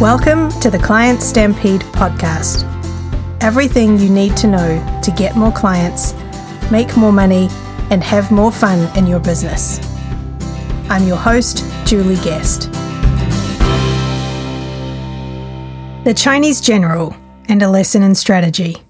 [0.00, 2.64] Welcome to the Client Stampede podcast.
[3.42, 6.14] Everything you need to know to get more clients,
[6.70, 7.48] make more money,
[7.90, 9.78] and have more fun in your business.
[10.88, 12.72] I'm your host, Julie Guest.
[16.04, 17.14] The Chinese General
[17.50, 18.82] and a Lesson in Strategy.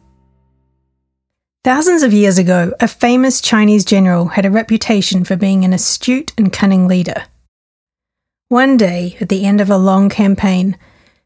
[1.64, 6.32] Thousands of years ago, a famous Chinese general had a reputation for being an astute
[6.38, 7.24] and cunning leader.
[8.46, 10.76] One day, at the end of a long campaign,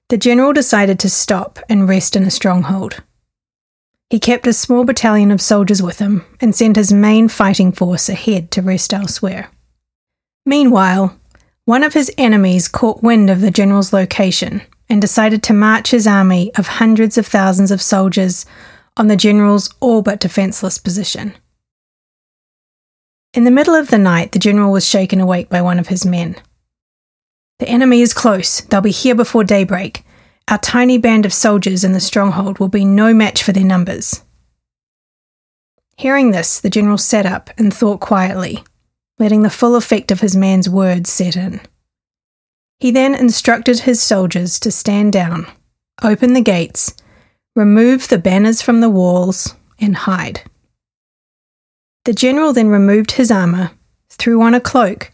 [0.09, 3.03] the general decided to stop and rest in a stronghold.
[4.11, 8.09] He kept a small battalion of soldiers with him and sent his main fighting force
[8.09, 9.51] ahead to rest elsewhere.
[10.47, 11.19] Meanwhile,
[11.65, 16.07] one of his enemies caught wind of the general's location and decided to march his
[16.07, 18.45] army of hundreds of thousands of soldiers
[18.97, 21.35] on the general's all but defenseless position.
[23.33, 26.07] In the middle of the night, the general was shaken awake by one of his
[26.07, 26.37] men.
[27.65, 28.61] The enemy is close.
[28.61, 30.05] They'll be here before daybreak.
[30.49, 34.23] Our tiny band of soldiers in the stronghold will be no match for their numbers.
[35.97, 38.63] Hearing this, the general sat up and thought quietly,
[39.19, 41.63] letting the full effect of his man's words set in.
[42.81, 45.47] He then instructed his soldiers to stand down,
[46.03, 46.95] open the gates,
[47.57, 50.43] remove the banners from the walls, and hide.
[52.05, 53.71] The general then removed his armour,
[54.11, 55.11] threw on a cloak,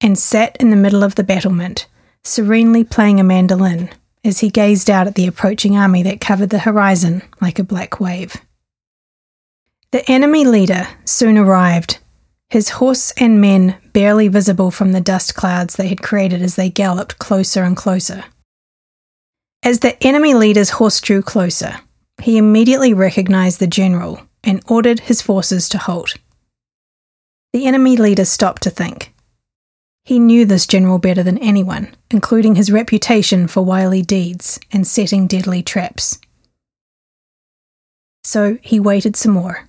[0.00, 1.86] and sat in the middle of the battlement,
[2.24, 3.90] serenely playing a mandolin
[4.24, 8.00] as he gazed out at the approaching army that covered the horizon like a black
[8.00, 8.36] wave.
[9.90, 11.98] The enemy leader soon arrived,
[12.50, 16.70] his horse and men barely visible from the dust clouds they had created as they
[16.70, 18.24] galloped closer and closer.
[19.62, 21.80] As the enemy leader's horse drew closer,
[22.22, 26.16] he immediately recognized the general and ordered his forces to halt.
[27.52, 29.12] The enemy leader stopped to think.
[30.08, 35.26] He knew this general better than anyone, including his reputation for wily deeds and setting
[35.26, 36.18] deadly traps.
[38.24, 39.68] So he waited some more.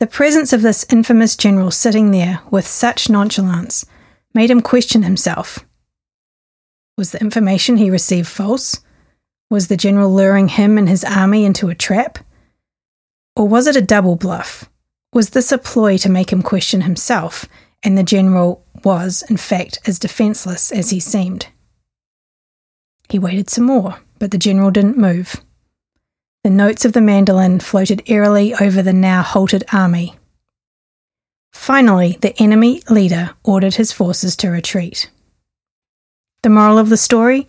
[0.00, 3.86] The presence of this infamous general sitting there with such nonchalance
[4.34, 5.60] made him question himself.
[6.98, 8.80] Was the information he received false?
[9.48, 12.18] Was the general luring him and his army into a trap?
[13.36, 14.68] Or was it a double bluff?
[15.12, 17.46] Was this a ploy to make him question himself
[17.84, 21.46] and the general was, in fact, as defenceless as he seemed.
[23.08, 25.36] He waited some more, but the general didn't move.
[26.44, 30.16] The notes of the mandolin floated eerily over the now halted army.
[31.52, 35.10] Finally, the enemy leader ordered his forces to retreat.
[36.42, 37.46] The moral of the story?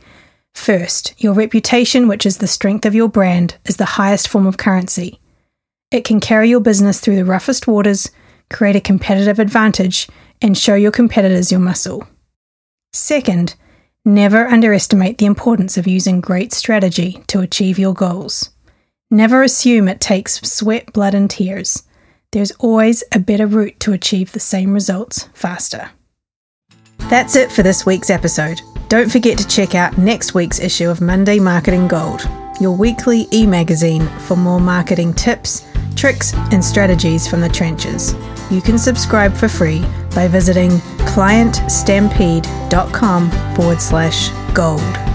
[0.54, 4.58] First, your reputation, which is the strength of your brand, is the highest form of
[4.58, 5.20] currency.
[5.90, 8.12] It can carry your business through the roughest waters,
[8.52, 10.08] create a competitive advantage,
[10.44, 12.06] and show your competitors your muscle.
[12.92, 13.56] Second,
[14.06, 18.52] never underestimate the importance of using great strategy to achieve your goals.
[19.10, 21.84] Never assume it takes sweat, blood, and tears.
[22.32, 25.92] There's always a better route to achieve the same results faster.
[27.10, 28.62] That's it for this week's episode.
[28.90, 32.28] Don't forget to check out next week's issue of Monday Marketing Gold,
[32.60, 35.66] your weekly e magazine for more marketing tips,
[35.96, 38.14] tricks, and strategies from the trenches
[38.52, 39.84] you can subscribe for free
[40.16, 40.72] by visiting
[41.14, 45.13] clientstampede.com forward slash gold.